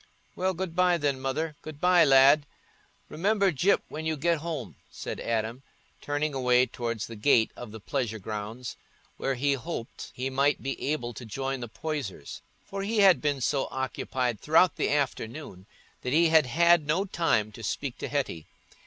"Well, 0.35 0.55
good 0.55 0.75
bye, 0.75 0.97
then, 0.97 1.19
Mother—good 1.19 1.79
bye, 1.79 2.03
lad—remember 2.03 3.51
Gyp 3.51 3.81
when 3.87 4.03
you 4.07 4.17
get 4.17 4.39
home," 4.39 4.77
said 4.89 5.19
Adam, 5.19 5.61
turning 6.01 6.33
away 6.33 6.65
towards 6.65 7.05
the 7.05 7.15
gate 7.15 7.51
of 7.55 7.71
the 7.71 7.79
pleasure 7.79 8.17
grounds, 8.17 8.77
where 9.17 9.35
he 9.35 9.53
hoped 9.53 10.09
he 10.15 10.31
might 10.31 10.63
be 10.63 10.91
able 10.91 11.13
to 11.13 11.23
join 11.23 11.59
the 11.59 11.69
Poysers, 11.69 12.41
for 12.65 12.81
he 12.81 13.01
had 13.01 13.21
been 13.21 13.41
so 13.41 13.67
occupied 13.69 14.39
throughout 14.39 14.75
the 14.75 14.89
afternoon 14.89 15.67
that 16.01 16.13
he 16.13 16.29
had 16.29 16.47
had 16.47 16.87
no 16.87 17.05
time 17.05 17.51
to 17.51 17.61
speak 17.61 17.99
to 17.99 18.07
Hetty. 18.07 18.47